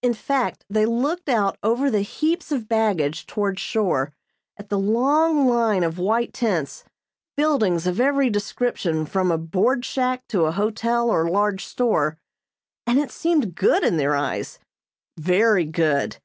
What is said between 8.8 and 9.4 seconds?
from a